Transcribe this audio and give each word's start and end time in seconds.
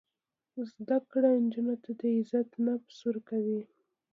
زده 0.71 0.97
کړه 1.11 1.29
نجونو 1.43 1.75
ته 1.83 1.91
د 1.99 2.01
عزت 2.17 2.49
نفس 2.65 2.97
ورکوي. 3.07 3.61